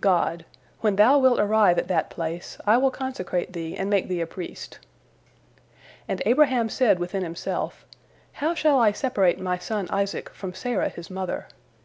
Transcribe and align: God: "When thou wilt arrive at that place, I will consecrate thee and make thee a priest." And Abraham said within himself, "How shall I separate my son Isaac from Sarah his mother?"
God: 0.00 0.44
"When 0.80 0.94
thou 0.94 1.18
wilt 1.18 1.40
arrive 1.40 1.76
at 1.76 1.88
that 1.88 2.08
place, 2.08 2.56
I 2.68 2.76
will 2.76 2.92
consecrate 2.92 3.52
thee 3.52 3.76
and 3.76 3.90
make 3.90 4.06
thee 4.06 4.20
a 4.20 4.28
priest." 4.28 4.78
And 6.06 6.22
Abraham 6.24 6.68
said 6.68 7.00
within 7.00 7.24
himself, 7.24 7.84
"How 8.34 8.54
shall 8.54 8.78
I 8.78 8.92
separate 8.92 9.40
my 9.40 9.58
son 9.58 9.88
Isaac 9.90 10.32
from 10.32 10.54
Sarah 10.54 10.88
his 10.88 11.10
mother?" 11.10 11.48